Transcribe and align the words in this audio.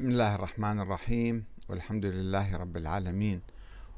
بسم 0.00 0.10
الله 0.10 0.34
الرحمن 0.34 0.80
الرحيم 0.80 1.44
والحمد 1.68 2.06
لله 2.06 2.56
رب 2.56 2.76
العالمين 2.76 3.40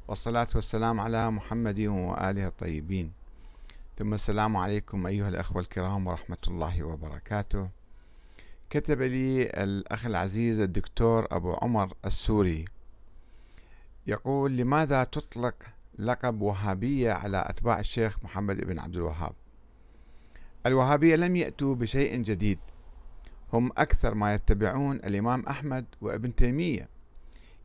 والصلاة 0.07 0.47
والسلام 0.55 0.99
على 0.99 1.31
محمد 1.31 1.79
وآله 1.79 2.47
الطيبين. 2.47 3.11
ثم 3.97 4.13
السلام 4.13 4.57
عليكم 4.57 5.07
أيها 5.07 5.29
الأخوة 5.29 5.61
الكرام 5.61 6.07
ورحمة 6.07 6.37
الله 6.47 6.83
وبركاته. 6.83 7.69
كتب 8.69 9.01
لي 9.01 9.43
الأخ 9.43 10.05
العزيز 10.05 10.59
الدكتور 10.59 11.27
أبو 11.31 11.53
عمر 11.53 11.93
السوري 12.05 12.65
يقول 14.07 14.57
لماذا 14.57 15.03
تطلق 15.03 15.55
لقب 15.99 16.41
وهابية 16.41 17.11
على 17.11 17.45
أتباع 17.47 17.79
الشيخ 17.79 18.23
محمد 18.23 18.57
بن 18.57 18.79
عبد 18.79 18.95
الوهاب؟ 18.95 19.33
الوهابية 20.65 21.15
لم 21.15 21.35
يأتوا 21.35 21.75
بشيء 21.75 22.21
جديد 22.21 22.59
هم 23.53 23.71
أكثر 23.77 24.13
ما 24.13 24.33
يتبعون 24.33 24.95
الإمام 24.95 25.45
أحمد 25.45 25.85
وابن 26.01 26.35
تيمية. 26.35 26.89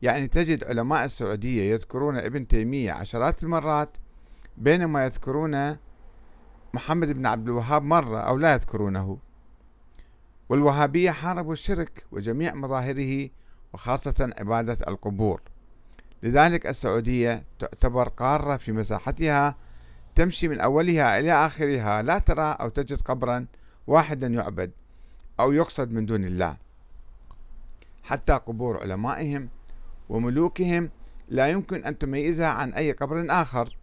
يعني 0.03 0.29
تجد 0.29 0.65
علماء 0.65 1.05
السعودية 1.05 1.73
يذكرون 1.73 2.17
ابن 2.17 2.49
تيمية 2.49 2.93
عشرات 2.93 3.43
المرات 3.43 3.89
بينما 4.57 5.05
يذكرون 5.05 5.77
محمد 6.75 7.09
بن 7.09 7.27
عبد 7.27 7.49
الوهاب 7.49 7.83
مرة 7.83 8.19
أو 8.19 8.37
لا 8.37 8.53
يذكرونه. 8.53 9.19
والوهابية 10.49 11.11
حاربوا 11.11 11.53
الشرك 11.53 12.05
وجميع 12.13 12.55
مظاهره 12.55 13.29
وخاصة 13.73 14.33
عبادة 14.39 14.77
القبور. 14.89 15.41
لذلك 16.23 16.67
السعودية 16.67 17.45
تعتبر 17.59 18.09
قارة 18.09 18.57
في 18.57 18.73
مساحتها 18.73 19.57
تمشي 20.15 20.49
من 20.49 20.61
أولها 20.61 21.19
إلى 21.19 21.33
آخرها 21.33 22.03
لا 22.03 22.19
ترى 22.19 22.57
أو 22.61 22.69
تجد 22.69 23.01
قبرا 23.01 23.47
واحدا 23.87 24.27
يعبد. 24.27 24.71
أو 25.41 25.53
يقصد 25.53 25.93
من 25.93 26.07
دون 26.07 26.25
الله. 26.25 26.57
حتى 28.03 28.33
قبور 28.33 28.81
علمائهم 28.81 29.49
وملوكهم 30.09 30.91
لا 31.29 31.49
يمكن 31.49 31.85
أن 31.85 31.99
تميزها 31.99 32.47
عن 32.47 32.73
أي 32.73 32.93
قبر 32.93 33.27
آخر. 33.31 33.77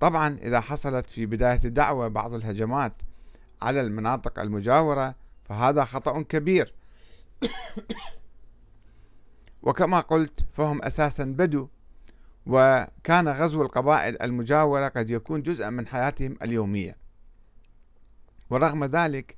طبعا 0.00 0.38
إذا 0.42 0.60
حصلت 0.60 1.06
في 1.06 1.26
بداية 1.26 1.60
الدعوة 1.64 2.08
بعض 2.08 2.34
الهجمات 2.34 2.92
على 3.62 3.80
المناطق 3.80 4.40
المجاورة 4.40 5.14
فهذا 5.44 5.84
خطأ 5.84 6.22
كبير. 6.22 6.74
وكما 9.62 10.00
قلت 10.00 10.46
فهم 10.52 10.82
أساسا 10.82 11.24
بدو 11.24 11.68
وكان 12.46 13.28
غزو 13.28 13.62
القبائل 13.62 14.22
المجاورة 14.22 14.88
قد 14.88 15.10
يكون 15.10 15.42
جزءا 15.42 15.70
من 15.70 15.86
حياتهم 15.86 16.38
اليومية. 16.42 16.96
ورغم 18.50 18.84
ذلك 18.84 19.37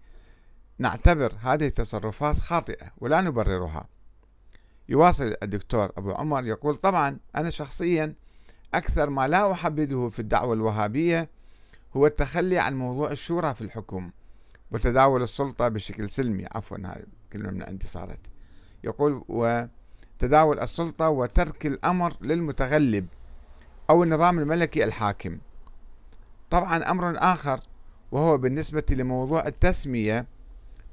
نعتبر 0.81 1.33
هذه 1.41 1.67
التصرفات 1.67 2.39
خاطئة 2.39 2.87
ولا 2.99 3.21
نبررها. 3.21 3.89
يواصل 4.89 5.35
الدكتور 5.43 5.93
أبو 5.97 6.13
عمر 6.13 6.47
يقول 6.47 6.77
طبعا 6.77 7.19
أنا 7.37 7.51
شخصيا 7.51 8.15
أكثر 8.75 9.11
ما 9.11 9.27
لا 9.27 9.53
أحبذه 9.53 10.09
في 10.09 10.19
الدعوة 10.19 10.55
الوهابية 10.55 11.31
هو 11.97 12.07
التخلي 12.07 12.59
عن 12.59 12.79
موضوع 12.79 13.11
الشورى 13.11 13.55
في 13.55 13.61
الحكم 13.61 14.11
وتداول 14.71 15.23
السلطة 15.23 15.69
بشكل 15.69 16.11
سلمي. 16.11 16.47
عفوا 16.53 16.79
هذه 16.79 17.05
كلمة 17.33 17.51
من 17.51 17.63
عندي 17.63 17.87
صارت. 17.87 18.21
يقول 18.85 19.25
وتداول 19.29 20.61
السلطة 20.61 21.09
وترك 21.09 21.67
الأمر 21.67 22.17
للمتغلب 22.21 23.07
أو 23.91 24.03
النظام 24.05 24.39
الملكي 24.39 24.85
الحاكم. 24.85 25.39
طبعا 26.51 26.91
أمر 26.91 27.15
آخر 27.19 27.61
وهو 28.13 28.39
بالنسبة 28.39 28.85
لموضوع 28.91 29.47
التسمية 29.47 30.27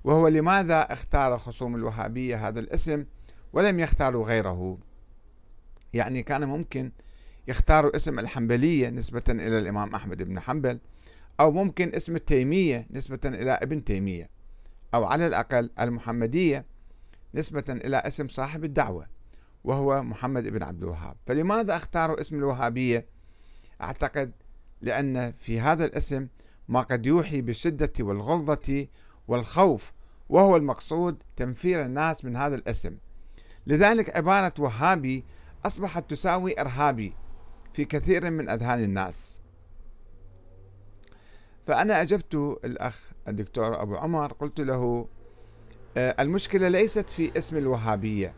وهو 0.08 0.27
لماذا 0.27 0.94
اختار 0.94 1.38
خصوم 1.38 1.75
الوهابية 1.75 2.47
هذا 2.47 2.59
الاسم 2.59 3.05
ولم 3.53 3.80
يختاروا 3.80 4.25
غيره؟ 4.25 4.77
يعني 5.94 6.23
كان 6.23 6.45
ممكن 6.47 6.91
يختاروا 7.47 7.95
اسم 7.95 8.19
الحنبلية 8.19 8.89
نسبة 8.89 9.23
إلى 9.30 9.59
الإمام 9.59 9.95
أحمد 9.95 10.23
بن 10.23 10.39
حنبل 10.39 10.80
أو 11.40 11.51
ممكن 11.51 11.96
اسم 11.96 12.16
التيمية 12.16 12.88
نسبة 12.91 13.19
إلى 13.25 13.51
ابن 13.51 13.84
تيمية 13.84 14.29
أو 14.94 15.06
على 15.06 15.28
الأقل 15.28 15.69
المحمدية 15.79 16.66
نسبة 17.34 17.66
إلى 17.69 17.97
اسم 17.97 18.28
صاحب 18.28 18.63
الدعوة 18.63 19.07
وهو 19.63 20.03
محمد 20.03 20.44
بن 20.44 20.63
عبد 20.63 20.84
الوهاب. 20.84 21.16
فلماذا 21.25 21.75
اختاروا 21.75 22.22
اسم 22.22 22.35
الوهابية؟ 22.35 23.06
أعتقد 23.81 24.31
لأن 24.81 25.31
في 25.31 25.59
هذا 25.59 25.85
الاسم 25.85 26.28
ما 26.67 26.81
قد 26.81 27.06
يوحي 27.06 27.41
بالشدة 27.41 27.94
والغلظة 28.00 28.88
والخوف 29.28 29.97
وهو 30.30 30.56
المقصود 30.56 31.24
تنفير 31.36 31.86
الناس 31.86 32.26
من 32.26 32.36
هذا 32.36 32.56
الاسم. 32.56 32.98
لذلك 33.68 34.16
عبارة 34.16 34.54
وهابي 34.60 35.24
أصبحت 35.66 36.10
تساوي 36.10 36.62
إرهابي 36.62 37.14
في 37.74 37.86
كثير 37.86 38.32
من 38.32 38.50
أذهان 38.50 38.84
الناس. 38.84 39.38
فأنا 41.68 42.02
أجبت 42.02 42.36
الأخ 42.66 43.10
الدكتور 43.28 43.82
أبو 43.82 43.96
عمر 43.96 44.34
قلت 44.34 44.60
له 44.60 45.08
آه، 45.98 46.16
المشكلة 46.20 46.68
ليست 46.68 47.09
في 47.09 47.38
اسم 47.38 47.58
الوهابية 47.58 48.34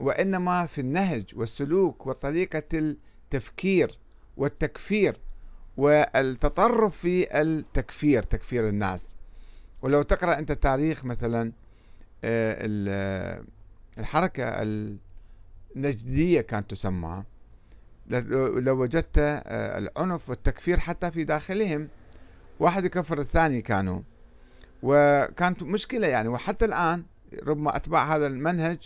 وإنما 0.00 0.66
في 0.66 0.80
النهج 0.80 1.24
والسلوك 1.34 2.06
وطريقة 2.06 2.62
التفكير 2.74 3.98
والتكفير 4.36 5.20
والتطرف 5.76 6.96
في 6.96 7.40
التكفير 7.40 8.22
تكفير 8.22 8.68
الناس. 8.68 9.16
ولو 9.84 10.02
تقرأ 10.02 10.38
أنت 10.38 10.52
تاريخ 10.52 11.04
مثلا 11.04 11.52
آه، 12.24 13.42
الحركة 13.98 14.44
النجدية 15.76 16.40
كانت 16.40 16.70
تسمى. 16.70 17.24
لو 18.08 18.82
وجدت 18.82 19.18
آه، 19.18 19.78
العنف 19.78 20.28
والتكفير 20.28 20.80
حتى 20.80 21.10
في 21.10 21.24
داخلهم 21.24 21.88
واحد 22.60 22.84
يكفر 22.84 23.20
الثاني 23.20 23.62
كانوا. 23.62 24.00
وكانت 24.82 25.62
مشكلة 25.62 26.06
يعني. 26.06 26.28
وحتى 26.28 26.64
الآن 26.64 27.04
ربما 27.46 27.76
أتباع 27.76 28.16
هذا 28.16 28.26
المنهج 28.26 28.78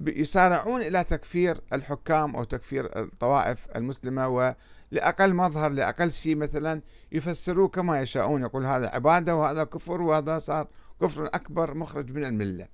يسارعون 0.00 0.80
إلى 0.80 1.04
تكفير 1.04 1.60
الحكام 1.72 2.36
أو 2.36 2.44
تكفير 2.44 2.98
الطوائف 3.02 3.66
المسلمة 3.76 4.54
ولأقل 4.92 5.34
مظهر 5.34 5.70
لأقل 5.70 6.12
شيء 6.12 6.36
مثلا 6.36 6.80
يفسروه 7.12 7.68
كما 7.68 8.00
يشاءون 8.00 8.42
يقول 8.42 8.66
هذا 8.66 8.88
عبادة 8.88 9.36
وهذا 9.36 9.64
كفر 9.64 10.02
وهذا 10.02 10.38
صار 10.38 10.66
كفر 11.00 11.26
أكبر 11.26 11.74
مخرج 11.74 12.10
من 12.10 12.24
الملة. 12.24 12.68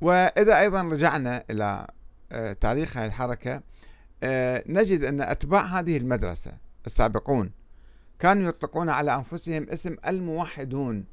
وإذا 0.00 0.58
أيضا 0.58 0.82
رجعنا 0.82 1.44
إلى 1.50 1.86
آه، 2.32 2.52
تاريخ 2.52 2.96
هذه 2.96 3.06
الحركة 3.06 3.62
آه، 4.22 4.64
نجد 4.66 5.04
أن 5.04 5.20
أتباع 5.20 5.62
هذه 5.62 5.96
المدرسة 5.96 6.52
السابقون 6.86 7.50
كانوا 8.18 8.48
يطلقون 8.48 8.88
على 8.88 9.14
أنفسهم 9.14 9.66
اسم 9.70 9.96
الموحدون 10.06 11.04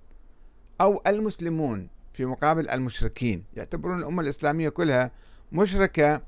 أو 0.82 1.02
المسلمون 1.08 1.90
في 2.14 2.26
مقابل 2.26 2.70
المشركين 2.70 3.44
يعتبرون 3.54 4.00
الأمة 4.00 4.22
الإسلامية 4.22 4.70
كلها 4.70 5.12
مشركة 5.52 6.22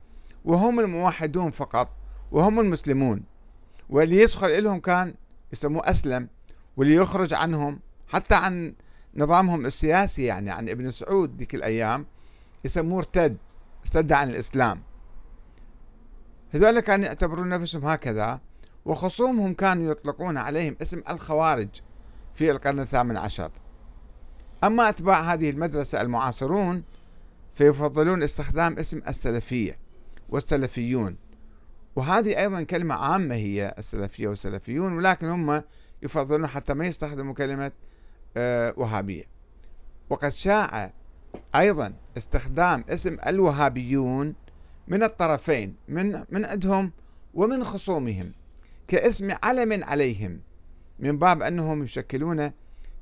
وهم 0.45 0.79
الموحدون 0.79 1.51
فقط. 1.51 1.91
وهم 2.31 2.59
المسلمون. 2.59 3.23
واللي 3.89 4.21
يدخل 4.21 4.63
لهم 4.63 4.79
كان 4.79 5.13
يسموه 5.53 5.89
أسلم 5.89 6.29
واللي 6.77 6.95
يخرج 6.95 7.33
عنهم 7.33 7.79
حتى 8.07 8.35
عن 8.35 8.73
نظامهم 9.15 9.65
السياسي 9.65 10.23
يعني 10.23 10.51
عن 10.51 10.69
ابن 10.69 10.91
سعود 10.91 11.37
ذيك 11.37 11.55
الأيام 11.55 12.05
يسموه 12.65 12.99
ارتد 12.99 13.37
ارتد 13.81 14.11
عن 14.11 14.29
الإسلام. 14.29 14.81
هذول 16.51 16.79
كانوا 16.79 17.05
يعتبرون 17.05 17.49
نفسهم 17.49 17.85
هكذا 17.85 18.39
وخصومهم 18.85 19.53
كانوا 19.53 19.91
يطلقون 19.91 20.37
عليهم 20.37 20.75
اسم 20.81 21.01
الخوارج 21.09 21.69
في 22.33 22.51
القرن 22.51 22.79
الثامن 22.79 23.17
عشر. 23.17 23.51
أما 24.63 24.89
أتباع 24.89 25.33
هذه 25.33 25.49
المدرسة 25.49 26.01
المعاصرون 26.01 26.83
فيفضلون 27.53 28.23
استخدام 28.23 28.79
اسم 28.79 29.01
السلفية 29.07 29.77
والسلفيون. 30.29 31.17
وهذه 31.95 32.39
أيضا 32.39 32.63
كلمة 32.63 32.95
عامة 32.95 33.35
هي 33.35 33.75
السلفية 33.77 34.27
والسلفيون 34.27 34.93
ولكن 34.93 35.27
هم 35.27 35.63
يفضلون 36.03 36.47
حتى 36.47 36.73
ما 36.73 36.85
يستخدموا 36.85 37.33
كلمة 37.33 37.71
آه، 38.37 38.73
وهابية. 38.77 39.23
وقد 40.09 40.29
شاع 40.29 40.91
أيضا 41.55 41.93
استخدام 42.17 42.83
اسم 42.89 43.17
الوهابيون 43.27 44.35
من 44.87 45.03
الطرفين 45.03 45.75
من 45.87 46.23
من 46.29 46.45
عندهم 46.45 46.91
ومن 47.33 47.63
خصومهم 47.63 48.31
كاسم 48.87 49.31
علم 49.43 49.83
عليهم 49.83 50.39
من 50.99 51.19
باب 51.19 51.41
أنهم 51.41 51.83
يشكلون 51.83 52.51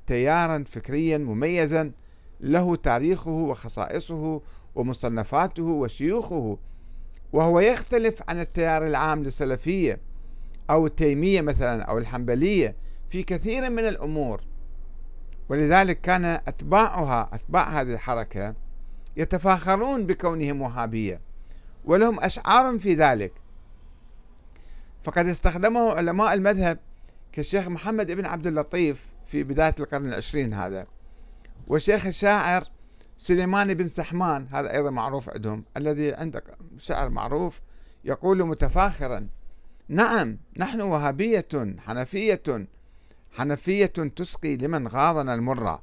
تيارا 0.06 0.64
فكريا 0.66 1.18
مميزا 1.18 1.92
له 2.40 2.76
تاريخه 2.76 3.30
وخصائصه 3.30 4.42
ومصنفاته 4.74 5.62
وشيوخه. 5.62 6.58
وهو 7.34 7.60
يختلف 7.60 8.22
عن 8.28 8.40
التيار 8.40 8.86
العام 8.86 9.24
للسلفية 9.24 10.00
أو 10.70 10.86
التيمية 10.86 11.40
مثلا 11.40 11.82
أو 11.82 11.98
الحنبلية 11.98 12.76
في 13.10 13.22
كثير 13.22 13.70
من 13.70 13.88
الأمور. 13.88 14.40
ولذلك 15.48 16.00
كان 16.00 16.24
أتباعها 16.24 17.30
أتباع 17.32 17.80
هذه 17.80 17.92
الحركة 17.92 18.54
يتفاخرون 19.16 20.06
بكونهم 20.06 20.62
وهابية 20.62 21.20
ولهم 21.84 22.20
أشعار 22.20 22.78
في 22.78 22.94
ذلك. 22.94 23.32
فقد 25.02 25.26
استخدمه 25.26 25.92
علماء 25.92 26.34
المذهب 26.34 26.78
كالشيخ 27.32 27.68
محمد 27.68 28.10
بن 28.10 28.26
عبد 28.26 28.46
اللطيف 28.46 29.06
في 29.26 29.42
بداية 29.42 29.74
القرن 29.80 30.06
العشرين 30.06 30.52
هذا 30.52 30.86
والشيخ 31.68 32.06
الشاعر 32.06 32.73
سليمان 33.18 33.74
بن 33.74 33.88
سحمان 33.88 34.46
هذا 34.50 34.72
أيضا 34.72 34.90
معروف 34.90 35.30
عندهم 35.30 35.64
الذي 35.76 36.14
عندك 36.14 36.44
شعر 36.78 37.08
معروف 37.08 37.60
يقول 38.04 38.44
متفاخرا 38.44 39.28
نعم 39.88 40.38
نحن 40.56 40.80
وهابية 40.80 41.76
حنفية 41.86 42.66
حنفية 43.32 43.86
تسقي 43.86 44.56
لمن 44.56 44.88
غاضنا 44.88 45.34
المرة 45.34 45.82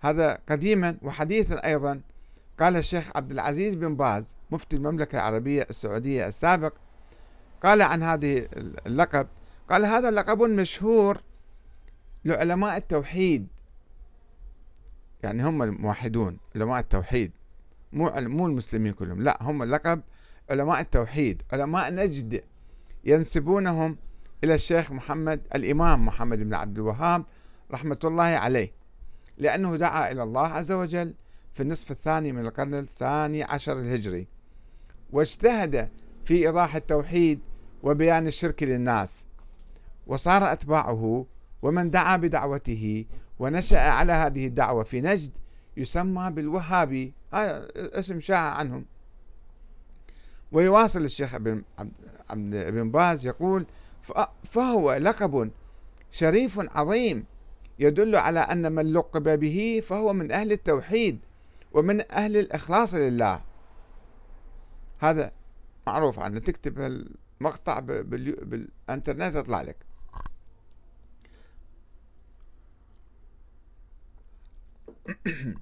هذا 0.00 0.38
قديما 0.48 0.96
وحديثا 1.02 1.64
أيضا 1.64 2.00
قال 2.60 2.76
الشيخ 2.76 3.16
عبد 3.16 3.30
العزيز 3.30 3.74
بن 3.74 3.96
باز 3.96 4.36
مفتي 4.50 4.76
المملكة 4.76 5.16
العربية 5.16 5.66
السعودية 5.70 6.26
السابق 6.26 6.72
قال 7.62 7.82
عن 7.82 8.02
هذه 8.02 8.48
اللقب 8.86 9.28
قال 9.70 9.84
هذا 9.86 10.10
لقب 10.10 10.42
مشهور 10.42 11.20
لعلماء 12.24 12.76
التوحيد 12.76 13.46
يعني 15.22 15.44
هم 15.44 15.62
الموحدون 15.62 16.38
علماء 16.56 16.80
التوحيد. 16.80 17.32
مو 17.92 18.12
مو 18.16 18.46
المسلمين 18.46 18.92
كلهم 18.92 19.22
لا 19.22 19.38
هم 19.40 19.62
اللقب 19.62 20.02
علماء 20.50 20.80
التوحيد 20.80 21.42
علماء 21.52 21.94
نجد 21.94 22.42
ينسبونهم 23.04 23.96
إلى 24.44 24.54
الشيخ 24.54 24.92
محمد 24.92 25.40
الإمام 25.54 26.06
محمد 26.06 26.38
بن 26.38 26.54
عبد 26.54 26.78
الوهاب 26.78 27.24
رحمة 27.70 27.98
الله 28.04 28.22
عليه 28.22 28.72
لأنه 29.38 29.76
دعا 29.76 30.12
إلى 30.12 30.22
الله 30.22 30.46
عز 30.46 30.72
وجل 30.72 31.14
في 31.54 31.62
النصف 31.62 31.90
الثاني 31.90 32.32
من 32.32 32.46
القرن 32.46 32.74
الثاني 32.74 33.42
عشر 33.42 33.80
الهجري 33.80 34.26
واجتهد 35.12 35.88
في 36.24 36.34
إيضاح 36.34 36.76
التوحيد 36.76 37.40
وبيان 37.82 38.26
الشرك 38.26 38.62
للناس 38.62 39.26
وصار 40.06 40.52
أتباعه 40.52 41.26
ومن 41.62 41.90
دعا 41.90 42.16
بدعوته 42.16 43.04
ونشأ 43.38 43.80
على 43.80 44.12
هذه 44.12 44.46
الدعوة 44.46 44.82
في 44.82 45.00
نجد 45.00 45.30
يسمى 45.76 46.30
بالوهابي. 46.30 47.12
هذا 47.32 47.68
اسم 47.76 48.20
شاع 48.20 48.38
عنهم. 48.38 48.84
ويواصل 50.52 51.04
الشيخ 51.04 51.34
ابن 51.34 51.62
ابن 52.30 52.90
باز 52.90 53.26
يقول 53.26 53.66
فهو 54.44 54.94
لقب 54.94 55.50
شريف 56.10 56.76
عظيم 56.76 57.24
يدل 57.78 58.16
على 58.16 58.40
أن 58.40 58.72
من 58.72 58.92
لقب 58.92 59.40
به 59.40 59.82
فهو 59.86 60.12
من 60.12 60.32
أهل 60.32 60.52
التوحيد 60.52 61.18
ومن 61.72 62.12
أهل 62.12 62.36
الإخلاص 62.36 62.94
لله. 62.94 63.40
هذا 64.98 65.32
معروف 65.86 66.18
عنه. 66.18 66.40
تكتب 66.40 67.04
المقطع 67.40 67.80
بالإنترنت 67.80 69.34
يطلع 69.34 69.62
لك. 69.62 69.76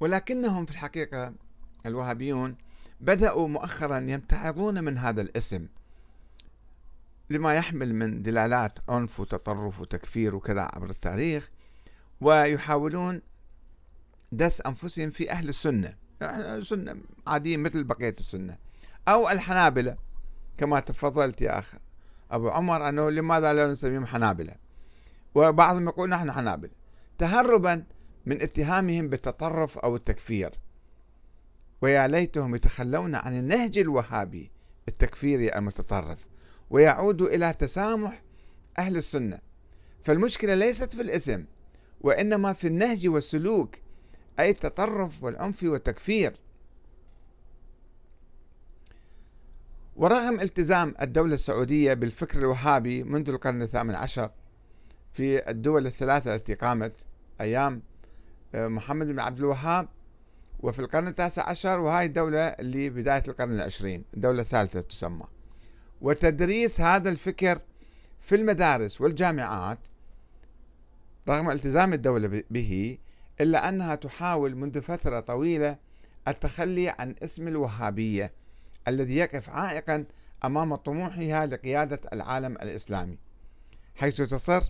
ولكنهم 0.00 0.64
في 0.66 0.70
الحقيقة 0.70 1.34
الوهابيون 1.86 2.56
بدأوا 3.00 3.48
مؤخرا 3.48 3.98
يمتعضون 3.98 4.84
من 4.84 4.98
هذا 4.98 5.22
الاسم 5.22 5.66
لما 7.30 7.54
يحمل 7.54 7.94
من 7.94 8.22
دلالات 8.22 8.78
عنف 8.88 9.20
وتطرف 9.20 9.80
وتكفير 9.80 10.34
وكذا 10.34 10.60
عبر 10.60 10.90
التاريخ 10.90 11.50
ويحاولون 12.20 13.22
دس 14.32 14.60
أنفسهم 14.60 15.10
في 15.10 15.30
أهل 15.30 15.48
السنة 15.48 15.94
سنة 16.62 16.96
عاديين 17.26 17.60
مثل 17.60 17.84
بقية 17.84 18.14
السنة. 18.20 18.56
أو 19.08 19.30
الحنابلة 19.30 19.96
كما 20.58 20.80
تفضلت 20.80 21.40
يا 21.40 21.58
أخ 21.58 21.74
أبو 22.30 22.48
عمر 22.48 22.88
أنه 22.88 23.10
لماذا 23.10 23.52
لا 23.52 23.72
نسميهم 23.72 24.06
حنابلة؟ 24.06 24.54
وبعضهم 25.34 25.88
يقول 25.88 26.10
نحن 26.10 26.32
حنابلة. 26.32 26.79
تهربا 27.20 27.84
من 28.26 28.42
اتهامهم 28.42 29.08
بالتطرف 29.08 29.78
أو 29.78 29.96
التكفير. 29.96 30.58
ويا 31.82 32.06
ليتهم 32.06 32.54
يتخلون 32.54 33.14
عن 33.14 33.38
النهج 33.38 33.78
الوهابي 33.78 34.50
التكفيري 34.88 35.54
المتطرف. 35.54 36.26
ويعود 36.70 37.22
إلى 37.22 37.52
تسامح 37.52 38.22
أهل 38.78 38.96
السنة. 38.96 39.38
فالمشكلة 40.02 40.54
ليست 40.54 40.92
في 40.94 41.02
الاسم 41.02 41.44
وإنما 42.00 42.52
في 42.52 42.66
النهج 42.66 43.08
والسلوك 43.08 43.76
أي 44.38 44.50
التطرف 44.50 45.22
والعنف 45.22 45.62
والتكفير. 45.62 46.36
ورغم 49.96 50.40
التزام 50.40 50.94
الدولة 51.02 51.34
السعودية 51.34 51.94
بالفكر 51.94 52.38
الوهابي 52.38 53.02
منذ 53.02 53.28
القرن 53.28 53.62
الثامن 53.62 53.94
عشر 53.94 54.30
في 55.12 55.50
الدول 55.50 55.86
الثلاثة 55.86 56.34
التي 56.34 56.54
قامت 56.54 57.09
أيام 57.40 57.82
آه، 58.54 58.68
محمد 58.68 59.06
بن 59.06 59.20
عبد 59.20 59.38
الوهاب 59.38 59.88
وفي 60.60 60.78
القرن 60.78 61.08
التاسع 61.08 61.48
عشر 61.48 61.78
وهاي 61.78 62.06
الدولة 62.06 62.40
اللي 62.40 62.90
بداية 62.90 63.22
القرن 63.28 63.52
العشرين 63.52 64.04
الدولة 64.14 64.40
الثالثة 64.40 64.80
تسمى. 64.80 65.24
وتدريس 66.00 66.80
هذا 66.80 67.08
الفكر 67.08 67.60
في 68.20 68.34
المدارس 68.34 69.00
والجامعات 69.00 69.78
رغم 71.28 71.50
التزام 71.50 71.92
الدولة 71.92 72.42
به 72.50 72.98
إلا 73.40 73.68
أنها 73.68 73.94
تحاول 73.94 74.54
منذ 74.54 74.80
فترة 74.80 75.20
طويلة 75.20 75.76
التخلي 76.28 76.88
عن 76.88 77.14
اسم 77.22 77.48
الوهابية 77.48 78.32
الذي 78.88 79.16
يقف 79.16 79.48
عائقا 79.50 80.04
أمام 80.44 80.74
طموحها 80.74 81.46
لقيادة 81.46 81.98
العالم 82.12 82.52
الإسلامي 82.52 83.18
حيث 83.94 84.16
تصر 84.16 84.62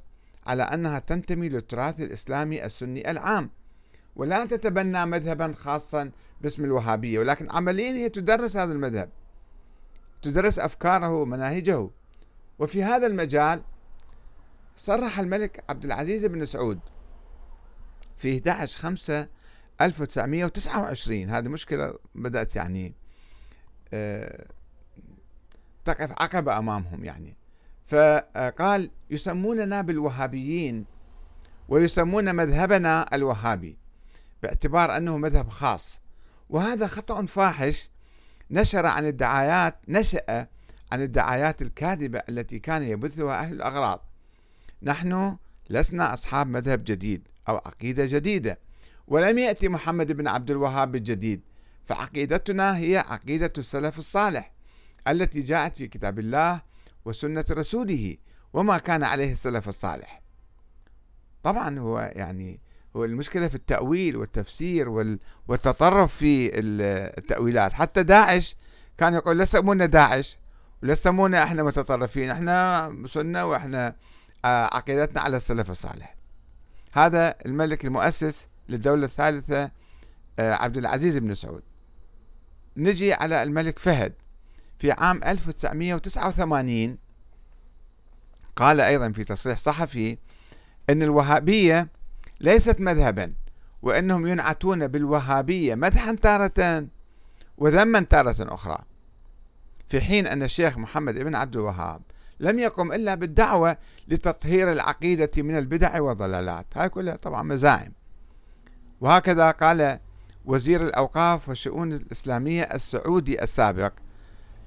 على 0.47 0.63
أنها 0.63 0.99
تنتمي 0.99 1.49
للتراث 1.49 2.01
الإسلامي 2.01 2.65
السني 2.65 3.11
العام 3.11 3.51
ولا 4.17 4.47
تتبنى 4.47 5.07
مذهبا 5.07 5.53
خاصا 5.53 6.11
باسم 6.41 6.65
الوهابية 6.65 7.19
ولكن 7.19 7.51
عمليا 7.51 7.93
هي 7.93 8.09
تدرس 8.09 8.57
هذا 8.57 8.73
المذهب 8.73 9.11
تدرس 10.23 10.59
أفكاره 10.59 11.15
ومناهجه. 11.15 11.91
وفي 12.59 12.85
هذا 12.85 13.07
المجال 13.07 13.63
صرح 14.77 15.19
الملك 15.19 15.65
عبد 15.69 15.85
العزيز 15.85 16.27
بن 16.27 16.47
سعود 16.47 16.81
في 18.17 18.37
11 18.37 18.79
5 18.79 19.29
1929 19.81 21.31
هذه 21.31 21.49
مشكلة 21.49 21.95
بدأت 22.15 22.57
يعني 22.57 22.95
آه، 23.93 24.47
تقف 25.85 26.13
عقبة 26.13 26.59
أمامهم 26.59 27.05
يعني. 27.05 27.40
فقال 27.91 28.91
يسموننا 29.11 29.81
بالوهابيين 29.83 30.85
ويسمون 31.69 32.35
مذهبنا 32.35 33.15
الوهابي 33.15 33.77
باعتبار 34.43 34.97
أنه 34.97 35.17
مذهب 35.17 35.49
خاص. 35.49 36.01
وهذا 36.51 36.87
خطأ 36.87 37.27
فاحش 37.27 37.91
نشر 38.51 38.87
عن 38.87 39.07
الدعايات 39.07 39.75
نشأ 39.89 40.47
عن 40.93 41.03
الدعايات 41.03 41.63
الكاذبة 41.63 42.23
التي 42.29 42.59
كان 42.59 42.83
يبثها 42.83 43.39
أهل 43.41 43.53
الأغراض. 43.53 44.01
نحن 44.83 45.37
لسنا 45.71 46.15
أصحاب 46.15 46.47
مذهب 46.47 46.85
جديد 46.85 47.29
أو 47.49 47.57
عقيدة 47.57 48.07
جديدة 48.07 48.59
ولم 49.09 49.39
يأتي 49.39 49.69
محمد 49.69 50.13
بن 50.13 50.29
عبد 50.29 50.51
الوهاب 50.51 50.93
بالجديد 50.93 51.41
فعقيدتنا 51.85 52.77
هي 52.79 52.97
عقيدة 52.97 53.53
السلف 53.59 53.99
الصالح 53.99 54.53
التي 55.09 55.41
جاءت 55.41 55.77
في 55.77 55.89
كتاب 55.89 56.19
الله 56.19 56.61
وسنة 57.05 57.45
رسوله 57.51 58.17
وما 58.53 58.79
كان 58.79 59.03
عليه 59.03 59.33
السلف 59.33 59.69
الصالح. 59.69 60.23
طبعا 61.43 61.79
هو 61.79 62.13
يعني 62.15 62.61
هو 62.97 63.05
المشكلة 63.05 63.49
في 63.49 63.55
التأويل 63.55 64.17
والتفسير 64.17 64.89
والتطرف 65.49 66.15
في 66.15 66.51
التأويلات. 67.19 67.73
حتى 67.73 68.03
داعش 68.03 68.57
كان 68.99 69.15
يقول 69.15 69.39
لا 69.39 69.45
سمونا 69.45 69.87
داعش 69.87 70.39
ولا 70.83 70.95
سمونا 70.95 71.43
إحنا 71.43 71.63
متطرفين 71.63 72.31
إحنا 72.31 73.05
سنة 73.07 73.45
وإحنا 73.47 73.97
آه، 74.45 74.75
عقيدتنا 74.77 75.21
على 75.21 75.37
السلف 75.37 75.71
الصالح. 75.71 76.17
هذا 76.93 77.35
الملك 77.47 77.85
المؤسس 77.85 78.49
للدولة 78.69 79.05
الثالثة 79.05 79.71
آه، 80.39 80.53
عبد 80.53 80.77
العزيز 80.77 81.17
بن 81.19 81.35
سعود. 81.35 81.63
نجي 82.77 83.13
على 83.13 83.43
الملك 83.43 83.79
فهد. 83.79 84.13
في 84.81 84.93
عام 84.93 85.21
1989 85.25 86.99
قال 88.57 88.81
أيضا 88.81 89.13
في 89.13 89.25
تصريح 89.25 89.59
صحفي 89.59 90.19
أن 90.91 91.03
الوهابية 91.03 91.89
ليست 92.41 92.81
مذهبا 92.81 93.35
وأنهم 93.83 94.27
ينعتون 94.27 94.89
بالوهابية 94.89 95.75
مدحا 95.75 96.15
تارة 96.15 96.87
وذما 97.59 98.01
تارة 98.01 98.55
أخرى 98.55 98.79
في 99.89 100.01
حين 100.01 100.27
أن 100.27 100.43
الشيخ 100.43 100.79
محمد 100.79 101.15
بن 101.15 101.35
عبد 101.35 101.57
الوهاب 101.57 102.03
لم 102.41 102.59
يقم 102.59 102.93
إلا 102.93 103.15
بالدعوة 103.15 103.77
لتطهير 104.09 104.73
العقيدة 104.73 105.31
من 105.37 105.59
البدع 105.59 106.01
والضلالات. 106.01 106.67
هاي 106.75 106.89
كلها 106.89 107.17
طبعا 107.17 107.43
مزاعم 107.43 107.93
وهكذا 109.01 109.51
قال 109.51 109.99
وزير 110.45 110.87
الأوقاف 110.87 111.49
والشؤون 111.49 111.93
الإسلامية 111.93 112.63
السعودي 112.63 113.43
السابق 113.43 113.93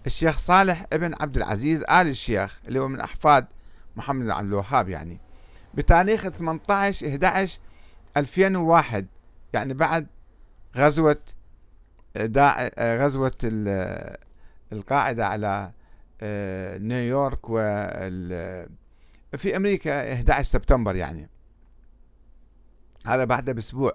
الشيخ 0.06 0.38
صالح 0.38 0.86
ابن 0.94 1.16
عبد 1.22 1.38
العزيز 1.38 1.82
آل 1.84 2.08
الشيخ 2.08 2.62
اللي 2.68 2.80
هو 2.80 2.88
من 2.88 3.00
أحفاد 3.00 3.46
محمد 3.96 4.26
بن 4.26 4.32
الوهاب 4.32 4.90
يعني. 4.90 5.20
بتاريخ 5.74 6.28
18 6.28 7.08
11 7.08 7.60
2001 8.18 9.08
يعني 9.54 9.74
بعد 9.74 10.08
غزوة 10.78 11.18
داع 12.16 12.72
غزوة 12.80 13.32
القاعدة 14.74 15.28
على 15.28 15.72
آه، 16.22 16.78
نيويورك 16.78 17.46
في 19.38 19.56
أمريكا 19.56 20.14
11 20.14 20.44
سبتمبر 20.50 20.96
يعني. 20.96 21.30
هذا 23.06 23.26
بعده 23.26 23.54
بأسبوع 23.54 23.94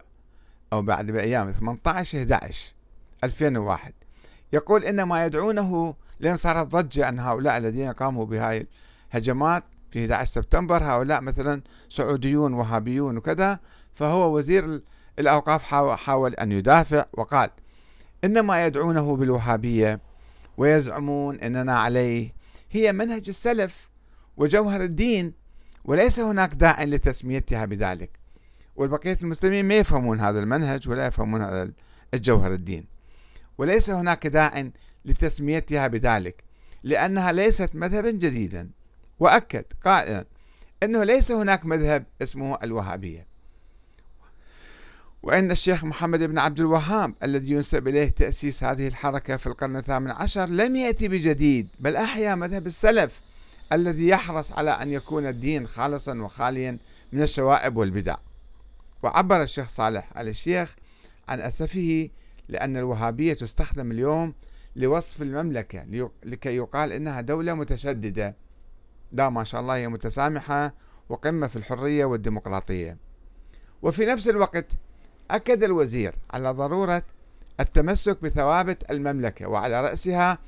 أو 0.72 0.82
بعد 0.82 1.10
بأيام 1.10 1.52
18 1.52 2.18
11 2.18 2.72
2001 3.24 3.92
يقول 4.52 4.84
إن 4.84 5.02
ما 5.02 5.26
يدعونه 5.26 5.94
لأن 6.20 6.36
صارت 6.36 6.66
ضجة 6.66 7.08
أن 7.08 7.20
هؤلاء 7.20 7.56
الذين 7.56 7.92
قاموا 7.92 8.26
بهاي 8.26 8.66
الهجمات 9.10 9.64
في 9.90 9.98
11 9.98 10.30
سبتمبر 10.30 10.84
هؤلاء 10.84 11.20
مثلا 11.20 11.62
سعوديون 11.88 12.54
وهابيون 12.54 13.16
وكذا. 13.16 13.58
فهو 13.94 14.36
وزير 14.36 14.80
الأوقاف 15.18 15.62
حاول 15.94 16.34
أن 16.34 16.52
يدافع 16.52 17.04
وقال 17.12 17.50
إن 18.24 18.40
ما 18.40 18.66
يدعونه 18.66 19.16
بالوهابية 19.16 20.00
ويزعمون 20.56 21.40
أننا 21.40 21.78
عليه 21.78 22.32
هي 22.70 22.92
منهج 22.92 23.24
السلف 23.28 23.90
وجوهر 24.36 24.80
الدين 24.80 25.32
وليس 25.84 26.20
هناك 26.20 26.54
داع 26.54 26.84
لتسميتها 26.84 27.64
بذلك. 27.64 28.10
والبقية 28.76 29.18
المسلمين 29.22 29.64
ما 29.64 29.74
يفهمون 29.74 30.20
هذا 30.20 30.40
المنهج 30.40 30.88
ولا 30.88 31.06
يفهمون 31.06 31.42
هذا 31.42 31.70
الجوهر 32.14 32.52
الدين. 32.52 32.97
وليس 33.58 33.90
هناك 33.90 34.26
داع 34.26 34.70
لتسميتها 35.04 35.86
بذلك 35.86 36.44
لأنها 36.82 37.32
ليست 37.32 37.74
مذهبا 37.74 38.10
جديدا. 38.10 38.70
وأكد 39.18 39.64
قائلا 39.84 40.24
أنه 40.82 41.04
ليس 41.04 41.32
هناك 41.32 41.66
مذهب 41.66 42.04
اسمه 42.22 42.58
الوهابية. 42.62 43.26
وأن 45.22 45.50
الشيخ 45.50 45.84
محمد 45.84 46.18
بن 46.18 46.38
عبد 46.38 46.60
الوهاب 46.60 47.14
الذي 47.22 47.50
ينسب 47.50 47.88
إليه 47.88 48.08
تأسيس 48.08 48.64
هذه 48.64 48.86
الحركة 48.88 49.36
في 49.36 49.46
القرن 49.46 49.76
الثامن 49.76 50.10
عشر 50.10 50.46
لم 50.46 50.76
يأتي 50.76 51.08
بجديد 51.08 51.68
بل 51.80 51.96
أحيا 51.96 52.34
مذهب 52.34 52.66
السلف 52.66 53.20
الذي 53.72 54.08
يحرص 54.08 54.52
على 54.52 54.70
أن 54.70 54.92
يكون 54.92 55.26
الدين 55.26 55.66
خالصا 55.66 56.22
وخاليا 56.22 56.78
من 57.12 57.22
الشوائب 57.22 57.76
والبدع. 57.76 58.16
وعبر 59.02 59.42
الشيخ 59.42 59.68
صالح 59.68 60.18
آل 60.18 60.28
الشيخ 60.28 60.74
عن 61.28 61.40
أسفه 61.40 62.08
لأن 62.48 62.76
الوهابية 62.76 63.34
تستخدم 63.34 63.90
اليوم 63.90 64.34
لوصف 64.76 65.22
المملكة 65.22 65.84
لكي 66.24 66.56
يقال 66.56 66.92
إنها 66.92 67.20
دولة 67.20 67.54
متشددة. 67.54 68.36
لا 69.12 69.28
ما 69.28 69.44
شاء 69.44 69.60
الله 69.60 69.76
هي 69.76 69.88
متسامحة 69.88 70.74
وقمة 71.08 71.46
في 71.46 71.56
الحرية 71.56 72.04
والديمقراطية. 72.04 72.96
وفي 73.82 74.06
نفس 74.06 74.28
الوقت 74.28 74.66
أكد 75.30 75.62
الوزير 75.62 76.14
على 76.30 76.50
ضرورة 76.50 77.02
التمسك 77.60 78.22
بثوابت 78.22 78.90
المملكة 78.90 79.48
وعلى 79.48 79.80
رأسها 79.80 80.38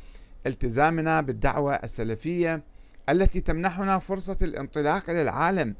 التزامنا 0.47 1.21
بالدعوة 1.21 1.75
السلفية 1.75 2.63
التي 3.09 3.41
تمنحنا 3.41 3.99
فرصة 3.99 4.37
الانطلاق 4.43 5.11
إلى 5.11 5.23
العالم 5.23 5.75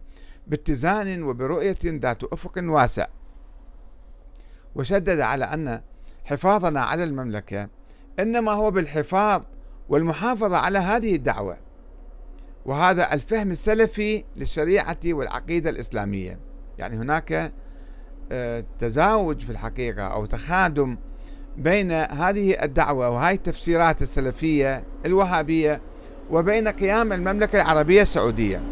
باتزان 0.47 1.23
وبرؤية 1.23 1.79
ذات 1.85 2.25
أفق 2.25 2.53
واسع. 2.57 3.07
وشدد 4.75 5.21
على 5.21 5.45
أن 5.45 5.81
حفاظنا 6.31 6.81
على 6.81 7.05
المملكة 7.05 7.69
إنما 8.21 8.53
هو 8.53 8.71
بالحفاظ 8.71 9.43
والمحافظة 9.89 10.57
على 10.57 10.79
هذه 10.79 11.15
الدعوة. 11.15 11.57
وهذا 12.65 13.13
الفهم 13.13 13.51
السلفي 13.51 14.25
للشريعة 14.37 14.97
والعقيدة 15.05 15.71
الإسلامية. 15.71 16.39
يعني 16.79 16.97
هناك 16.97 17.53
آه، 18.33 18.65
تزاوج 18.79 19.41
في 19.41 19.51
الحقيقة 19.51 20.03
أو 20.03 20.25
تخادم 20.25 20.97
بين 21.57 21.93
هذه 21.93 22.65
الدعوة 22.65 23.11
وهذه 23.11 23.35
التفسيرات 23.35 24.03
السلفية 24.03 24.85
الوهابية 25.07 25.81
وبين 26.31 26.69
قيام 26.69 27.13
المملكة 27.13 27.57
العربية 27.57 28.03
السعودية. 28.03 28.63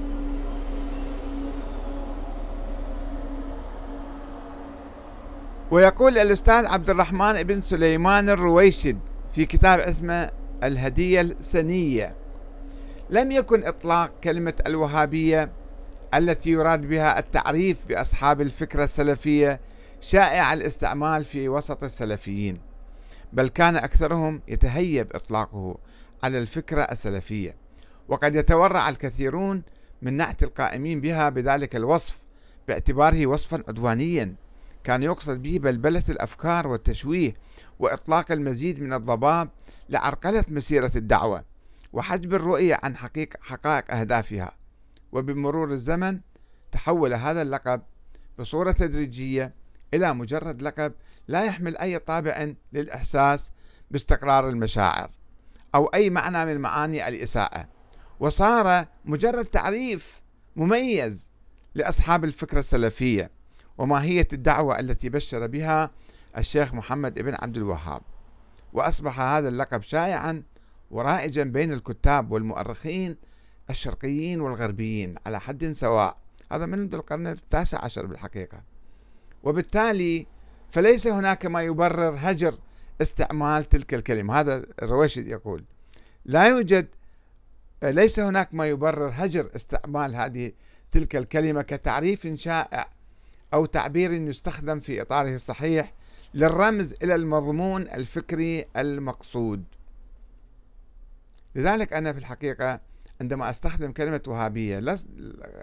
ويقول 5.70 6.18
الأستاذ 6.18 6.66
عبد 6.66 6.90
الرحمن 6.90 7.42
بن 7.42 7.60
سليمان 7.60 8.30
الرويشد 8.30 8.98
في 9.32 9.46
كتاب 9.46 9.78
اسمه 9.78 10.30
الهدية 10.64 11.20
السنية. 11.20 12.14
لم 13.10 13.32
يكن 13.32 13.64
إطلاق 13.64 14.10
كلمة 14.24 14.54
الوهابية 14.66 15.50
التي 16.14 16.50
يراد 16.50 16.80
بها 16.80 17.18
التعريف 17.18 17.78
بأصحاب 17.88 18.40
الفكرة 18.40 18.84
السلفية 18.84 19.60
شائع 20.00 20.52
الاستعمال 20.52 21.24
في 21.24 21.48
وسط 21.48 21.84
السلفيين 21.84 22.56
بل 23.32 23.48
كان 23.48 23.76
أكثرهم 23.76 24.40
يتهيب 24.48 25.06
إطلاقه 25.14 25.76
على 26.22 26.38
الفكرة 26.38 26.82
السلفية. 26.82 27.54
وقد 28.08 28.36
يتورع 28.36 28.88
الكثيرون 28.88 29.62
من 30.02 30.12
نعت 30.12 30.42
القائمين 30.42 31.00
بها 31.00 31.28
بذلك 31.28 31.76
الوصف 31.76 32.18
باعتباره 32.68 33.26
وصفا 33.26 33.62
عدوانيا. 33.68 34.34
كان 34.88 35.02
يقصد 35.02 35.42
به 35.42 35.58
بلبلة 35.58 36.04
الأفكار 36.08 36.66
والتشويه 36.66 37.34
وإطلاق 37.78 38.32
المزيد 38.32 38.80
من 38.80 38.92
الضباب 38.92 39.50
لعرقلة 39.88 40.44
مسيرة 40.48 40.92
الدعوة 40.96 41.44
وحجب 41.92 42.34
الرؤية 42.34 42.80
عن 42.82 42.96
حقيق 42.96 43.28
حقائق 43.40 43.94
أهدافها. 43.94 44.52
وبمرور 45.12 45.72
الزمن 45.72 46.20
تحول 46.72 47.14
هذا 47.14 47.42
اللقب 47.42 47.82
بصورة 48.38 48.72
تدريجية 48.72 49.54
إلى 49.94 50.14
مجرد 50.14 50.62
لقب 50.62 50.92
لا 51.28 51.44
يحمل 51.44 51.76
أي 51.76 51.98
طابع 51.98 52.52
للإحساس 52.72 53.52
باستقرار 53.90 54.48
المشاعر 54.48 55.10
أو 55.74 55.86
أي 55.86 56.10
معنى 56.10 56.44
من 56.44 56.60
معاني 56.60 57.08
الإساءة. 57.08 57.68
وصار 58.20 58.86
مجرد 59.04 59.44
تعريف 59.44 60.20
مميز 60.56 61.30
لأصحاب 61.74 62.24
الفكرة 62.24 62.58
السلفية 62.58 63.37
وماهية 63.78 64.28
الدعوة 64.32 64.78
التي 64.78 65.08
بشر 65.08 65.46
بها 65.46 65.90
الشيخ 66.38 66.74
محمد 66.74 67.14
بن 67.14 67.34
عبد 67.34 67.56
الوهاب. 67.56 68.02
وأصبح 68.72 69.20
هذا 69.20 69.48
اللقب 69.48 69.82
شائعا 69.82 70.42
ورائجا 70.90 71.44
بين 71.44 71.72
الكتاب 71.72 72.32
والمؤرخين 72.32 73.16
الشرقيين 73.70 74.40
والغربيين 74.40 75.14
على 75.26 75.40
حد 75.40 75.72
سواء. 75.72 76.16
هذا 76.52 76.66
منذ 76.66 76.94
القرن 76.94 77.26
التاسع 77.26 77.84
عشر 77.84 78.06
بالحقيقة. 78.06 78.62
وبالتالي 79.42 80.26
فليس 80.70 81.06
هناك 81.06 81.46
ما 81.46 81.62
يبرر 81.62 82.16
هجر 82.18 82.58
استعمال 83.02 83.64
تلك 83.64 83.94
الكلمة. 83.94 84.40
هذا 84.40 84.64
الرويشد 84.82 85.26
يقول 85.26 85.64
لا 86.24 86.44
يوجد 86.44 86.86
ليس 87.82 88.20
هناك 88.20 88.54
ما 88.54 88.66
يبرر 88.66 89.12
هجر 89.14 89.50
استعمال 89.56 90.14
هذه 90.14 90.52
تلك 90.90 91.16
الكلمة 91.16 91.62
كتعريف 91.62 92.26
شائع 92.34 92.88
أو 93.54 93.66
تعبير 93.66 94.12
يستخدم 94.12 94.80
في 94.80 95.02
إطاره 95.02 95.34
الصحيح 95.34 95.92
للرمز 96.34 96.94
إلى 97.02 97.14
المضمون 97.14 97.82
الفكري 97.82 98.64
المقصود. 98.76 99.64
لذلك 101.54 101.92
أنا 101.92 102.12
في 102.12 102.18
الحقيقة 102.18 102.80
عندما 103.20 103.50
أستخدم 103.50 103.92
كلمة 103.92 104.22
وهابية 104.26 104.98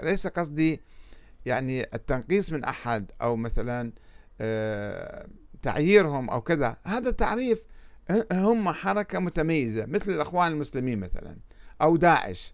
ليس 0.04 0.28
قصدي 0.28 0.82
يعني 1.46 1.82
التنقيص 1.94 2.52
من 2.52 2.64
أحد 2.64 3.12
أو 3.22 3.36
مثلا 3.36 3.92
آه، 4.42 5.28
تعييرهم 5.62 6.30
أو 6.30 6.42
كذا. 6.42 6.78
هذا 6.86 7.12
تعريف 7.12 7.64
هم 8.32 8.70
حركة 8.70 9.20
متميزة 9.20 9.86
مثل 9.86 10.12
الأخوان 10.12 10.52
المسلمين 10.52 11.00
مثلا 11.00 11.38
أو 11.82 11.98
داعش. 11.98 12.54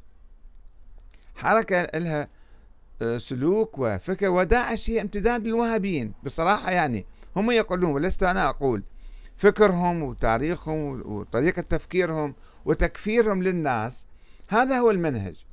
حركة 1.36 2.00
لها 2.00 2.28
سلوك 3.18 3.80
وفكر 3.80 4.30
وداعش 4.30 4.90
هي 4.90 5.02
امتداد 5.02 5.48
للوهابيين 5.48 6.14
بصراحة 6.24 6.72
يعني 6.72 7.06
هم 7.36 7.52
يقولون 7.52 7.92
ولست 7.92 8.24
أنا 8.24 8.50
أقول 8.50 8.84
فكرهم 9.38 10.04
وتاريخهم 10.04 11.02
وطريقة 11.06 11.62
تفكيرهم 11.62 12.36
وتكفيرهم 12.66 13.44
للناس 13.44 14.06
هذا 14.48 14.80
هو 14.80 14.92
المنهج. 14.92 15.46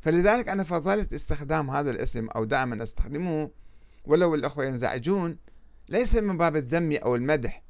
فلذلك 0.00 0.48
أنا 0.48 0.64
فضلت 0.64 1.12
استخدام 1.12 1.70
هذا 1.70 1.90
الاسم 1.90 2.28
أو 2.28 2.44
دائما 2.44 2.82
أستخدمه 2.82 3.50
ولو 4.04 4.34
الأخوة 4.34 4.64
ينزعجون 4.64 5.36
ليس 5.88 6.14
من 6.16 6.38
باب 6.38 6.56
الذم 6.56 6.92
أو 6.92 7.16
المدح 7.16 7.62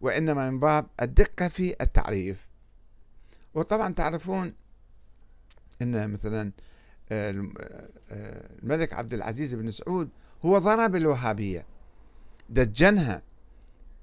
وإنما 0.00 0.50
من 0.50 0.60
باب 0.60 0.86
الدقة 1.02 1.48
في 1.48 1.76
التعريف. 1.80 2.48
وطبعا 3.54 3.94
تعرفون 3.94 4.52
أن 5.82 6.10
مثلا 6.10 6.52
الملك 7.12 8.92
عبد 8.92 9.14
العزيز 9.14 9.54
بن 9.54 9.70
سعود 9.70 10.08
هو 10.44 10.58
ضرب 10.58 10.96
الوهابية 10.96 11.66
دجنها 12.50 13.22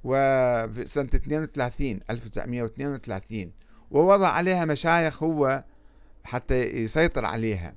وفي 0.03 0.85
سنة 0.85 1.09
32 1.15 1.99
1932 2.09 3.51
ووضع 3.91 4.27
عليها 4.27 4.65
مشايخ 4.65 5.23
هو 5.23 5.63
حتى 6.23 6.63
يسيطر 6.63 7.25
عليها. 7.25 7.73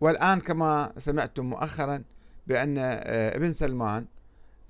والآن 0.00 0.40
كما 0.40 0.92
سمعتم 0.98 1.44
مؤخرا 1.50 2.02
بأن 2.46 2.78
ابن 2.78 3.52
سلمان 3.52 4.06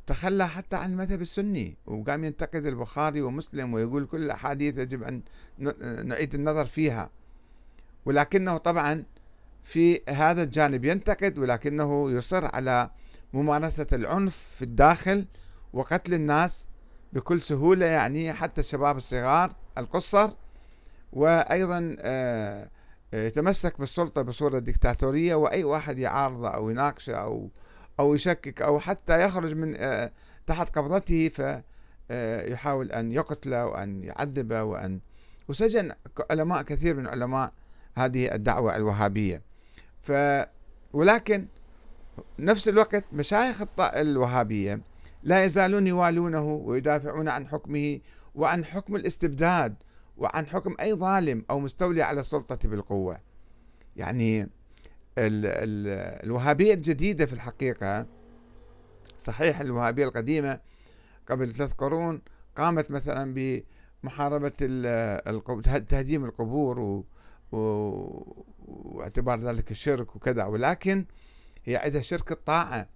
تخلى 0.07 0.49
حتى 0.49 0.77
عن 0.77 0.93
المذهب 0.93 1.21
السني 1.21 1.77
وقام 1.87 2.25
ينتقد 2.25 2.67
البخاري 2.67 3.23
ومسلم 3.23 3.75
ويقول 3.75 4.07
كل 4.07 4.23
الأحاديث 4.23 4.79
يجب 4.79 5.03
أن 5.03 5.23
نعيد 6.09 6.35
النظر 6.35 6.65
فيها. 6.65 7.11
ولكنه 8.05 8.57
طبعا 8.57 9.05
في 9.65 10.01
هذا 10.09 10.43
الجانب 10.43 10.85
ينتقد 10.85 11.39
ولكنه 11.39 12.11
يصر 12.11 12.45
على 12.45 12.91
ممارسة 13.33 13.87
العنف 13.93 14.45
في 14.57 14.63
الداخل 14.63 15.27
وقتل 15.73 16.15
الناس 16.15 16.67
بكل 17.13 17.43
سهولة 17.43 17.87
يعني 17.87 18.33
حتى 18.33 18.61
الشباب 18.61 18.97
الصغار 18.97 19.53
القصر. 19.79 20.31
وأيضا 21.15 21.97
آه، 22.01 22.69
يتمسك 23.13 23.81
بالسلطة 23.81 24.23
بصورة 24.23 24.59
ديكتاتورية 24.59 25.35
وأي 25.35 25.65
واحد 25.65 25.99
يعارضه 25.99 26.49
أو 26.49 26.71
يناقشه 26.71 27.15
أو 27.15 27.51
أو 28.01 28.15
يشكك 28.15 28.63
أو 28.63 28.79
حتى 28.79 29.25
يخرج 29.25 29.55
من 29.55 29.75
آه، 29.77 30.13
تحت 30.47 30.79
قبضته 30.79 31.29
فيحاول 31.29 32.93
آه، 32.93 33.01
أن 33.01 33.13
يقتله 33.13 33.67
وأن 33.67 34.05
يعذبه 34.05 34.63
وأن 34.63 35.01
وسجن 35.49 35.93
علماء 36.31 36.63
كثير 36.63 36.97
من 36.97 37.07
علماء 37.07 37.53
هذه 37.95 38.35
الدعوة 38.35 38.77
الوهابية. 38.77 39.43
ف 40.05 40.13
ولكن 40.93 41.47
نفس 42.39 42.69
الوقت 42.69 43.05
مشايخ 43.13 43.63
الوهابية 43.81 44.81
لا 45.23 45.45
يزالون 45.45 45.87
يوالونه 45.87 46.45
ويدافعون 46.45 47.29
عن 47.29 47.47
حكمه 47.47 48.01
وعن 48.35 48.65
حكم 48.65 48.97
الاستبداد 48.97 49.75
وعن 50.17 50.47
حكم 50.47 50.75
أي 50.81 50.95
ظالم 50.95 51.45
أو 51.51 51.61
مستولي 51.61 52.03
على 52.03 52.21
السلطة 52.21 52.69
بالقوة. 52.69 53.21
يعني 53.97 54.43
ال 54.43 54.49
ال 55.19 55.87
الوهابية 56.25 56.75
الجديدة 56.75 57.27
في 57.27 57.33
الحقيقة 57.33 58.07
صحيح 59.19 59.61
الوهابية 59.61 60.05
القديمة 60.05 60.61
قبل 61.29 61.53
ثلاث 61.53 61.73
قرون 61.73 62.23
قامت 62.57 62.91
مثلا 62.91 63.35
بمحاربة 64.03 64.51
تهديم 65.89 66.25
القبور 66.25 67.05
واعتبار 67.53 69.41
ذلك 69.41 69.71
الشرك 69.71 70.17
وكذا 70.17 70.45
ولكن 70.45 71.05
هي 71.65 71.77
عندها 71.77 72.01
شرك 72.01 72.33
الطاعة. 72.33 72.89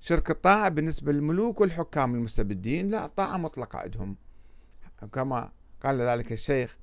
شرك 0.00 0.30
الطاعة 0.30 0.68
بالنسبة 0.68 1.12
للملوك 1.12 1.60
والحكام 1.60 2.14
المستبدين 2.14 2.90
لا 2.90 3.06
طاعة 3.06 3.36
مطلقة 3.36 3.78
عندهم. 3.78 4.16
كما 5.12 5.52
قال 5.82 6.00
ذلك 6.00 6.32
الشيخ 6.32 6.78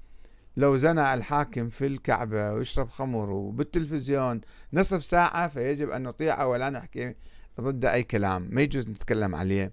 لو 0.58 0.78
زنى 0.78 1.14
الحاكم 1.14 1.70
في 1.70 1.86
الكعبة 1.86 2.54
ويشرب 2.54 2.90
خمر 2.90 3.30
وبالتلفزيون 3.30 4.42
نصف 4.74 5.04
ساعة 5.04 5.48
فيجب 5.48 5.90
أن 5.90 6.04
نطيعه 6.04 6.48
ولا 6.48 6.70
نحكي 6.70 7.16
ضد 7.62 7.86
أي 7.86 8.04
كلام 8.04 8.50
ما 8.52 8.62
يجوز 8.62 8.90
نتكلم 8.90 9.36
عليه. 9.36 9.72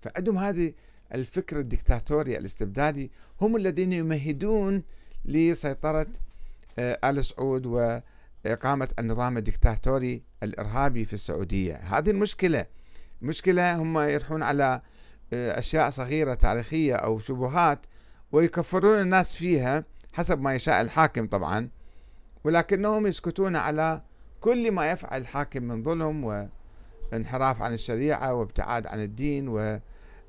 فعندهم 0.00 0.38
هذه 0.38 0.72
الفكر 1.14 1.60
الدكتاتوري 1.60 2.38
الاستبدادي 2.38 3.10
هم 3.40 3.56
الذين 3.56 3.92
يمهدون 3.92 4.82
لسيطرة 5.24 6.06
آل 6.78 7.24
سعود 7.24 7.66
وإقامة 7.66 8.88
النظام 8.98 9.36
الدكتاتوري 9.36 10.22
الإرهابي 10.42 11.04
في 11.04 11.12
السعودية. 11.12 11.76
هذه 11.76 12.10
المشكلة 12.10 12.66
المشكلة 13.22 13.76
هم 13.76 13.98
يرحون 13.98 14.42
على 14.42 14.80
آه، 15.32 15.58
أشياء 15.58 15.90
صغيرة 15.90 16.34
تاريخية 16.34 16.94
أو 16.94 17.18
شبهات 17.18 17.78
ويكفرون 18.32 19.00
الناس 19.00 19.36
فيها 19.36 19.84
حسب 20.12 20.40
ما 20.40 20.54
يشاء 20.54 20.80
الحاكم 20.80 21.26
طبعا 21.26 21.68
ولكنهم 22.44 23.06
يسكتون 23.06 23.56
على 23.56 24.02
كل 24.40 24.70
ما 24.70 24.90
يفعل 24.90 25.20
الحاكم 25.20 25.62
من 25.62 25.82
ظلم 25.82 26.48
وانحراف 27.12 27.62
عن 27.62 27.74
الشريعة 27.74 28.34
وابتعاد 28.34 28.86
عن 28.86 29.00
الدين 29.00 29.48
و 29.48 29.80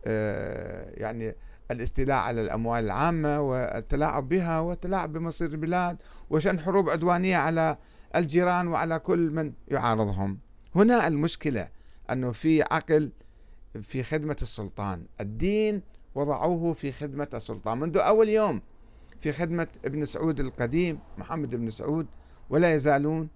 آه، 0.06 0.90
يعني 0.98 1.36
الاستيلاء 1.72 2.18
على 2.18 2.42
الأموال 2.42 2.86
العامة 2.86 3.42
والتلاعب 3.42 4.30
بها 4.30 4.60
والتلاعب 4.60 5.14
بمصير 5.14 5.50
البلاد 5.50 5.98
وشن 6.30 6.60
حروب 6.60 6.90
عدوانية 6.90 7.38
على 7.38 7.78
الجيران 8.16 8.68
وعلى 8.68 9.00
كل 9.00 9.32
من 9.32 9.54
يعارضهم. 9.68 10.40
هنا 10.76 11.08
المشكلة 11.08 11.68
أنه 12.12 12.32
في 12.32 12.62
عقل 12.62 13.12
في 13.82 14.04
خدمة 14.04 14.38
السلطان. 14.42 15.06
الدين 15.22 15.82
وضعوه 16.16 16.74
في 16.74 16.92
خدمة 16.92 17.28
السلطان. 17.34 17.80
منذ 17.80 17.98
أول 17.98 18.30
يوم 18.30 18.62
في 19.20 19.32
خدمة 19.32 19.68
ابن 19.86 20.06
سعود 20.06 20.40
القديم 20.40 21.00
محمد 21.18 21.56
بن 21.56 21.70
سعود 21.70 22.08
ولا 22.50 22.76
يزالون 22.76 23.30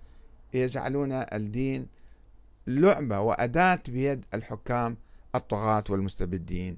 يجعلون 0.53 1.11
الدين 1.11 1.87
لعبة 2.67 3.19
وأداة 3.19 3.79
بيد 3.87 4.25
الحكام 4.33 4.97
الطغاة 5.35 5.83
والمستبدين. 5.89 6.77